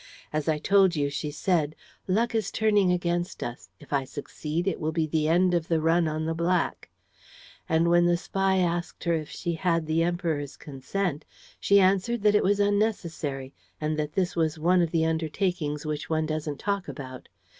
As 0.33 0.47
I 0.49 0.57
told 0.57 0.95
you, 0.95 1.11
she 1.11 1.29
said, 1.29 1.75
'Luck 2.07 2.33
is 2.33 2.49
turning 2.49 2.91
against 2.91 3.43
us. 3.43 3.69
If 3.79 3.93
I 3.93 4.03
succeed, 4.03 4.67
it 4.67 4.79
will 4.79 4.91
be 4.91 5.05
the 5.05 5.27
end 5.27 5.53
of 5.53 5.67
the 5.67 5.79
run 5.79 6.07
on 6.07 6.25
the 6.25 6.33
black.' 6.33 6.89
And, 7.69 7.87
when 7.87 8.07
the 8.07 8.17
spy 8.17 8.57
asked 8.57 9.03
her 9.03 9.13
if 9.13 9.29
she 9.29 9.53
had 9.53 9.85
the 9.85 10.01
Emperor's 10.01 10.57
consent, 10.57 11.23
she 11.59 11.79
answered 11.79 12.23
that 12.23 12.33
it 12.33 12.43
was 12.43 12.59
unnecessary 12.59 13.53
and 13.79 13.95
that 13.99 14.13
this 14.13 14.35
was 14.35 14.57
one 14.57 14.81
of 14.81 14.89
the 14.89 15.05
undertakings 15.05 15.85
which 15.85 16.09
one 16.09 16.25
doesn't 16.25 16.57
talk 16.57 16.87
about. 16.87 17.29